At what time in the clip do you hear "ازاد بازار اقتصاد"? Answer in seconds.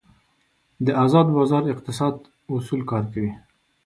1.03-2.15